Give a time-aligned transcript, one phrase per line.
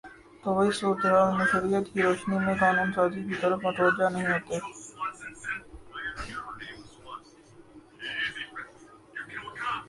[0.43, 4.09] تو وہ اس صورتِ حال میں شریعت کی روشنی میں قانون سازی کی طرف متوجہ
[4.09, 4.57] نہیں ہوتے